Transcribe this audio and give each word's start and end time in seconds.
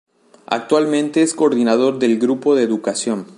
Actualmente 0.47 1.21
es 1.21 1.35
coordinador 1.35 1.99
del 1.99 2.17
grupo 2.17 2.55
de 2.55 2.63
Educación. 2.63 3.27